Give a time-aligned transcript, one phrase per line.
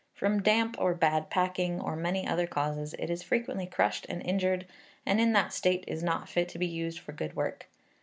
[0.15, 4.65] From damp, or bad packing, or many other causes, it is frequently crushed and injured,
[5.05, 7.67] and in that state is not fit to be used for good work.